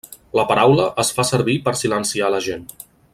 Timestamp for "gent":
2.51-2.69